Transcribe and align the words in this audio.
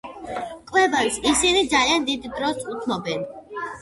კვებას 0.71 1.19
ისინი 1.33 1.61
ძალიან 1.75 2.07
დიდ 2.11 2.27
დროს 2.39 2.67
უთმობენ. 2.77 3.27